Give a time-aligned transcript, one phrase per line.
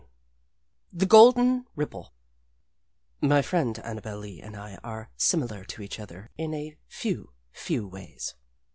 [0.93, 2.11] XXV THE GOLDEN RIPPLE
[3.21, 7.85] My friend Annabel Lee and I are similar to each other in a few, few
[7.87, 8.33] ways.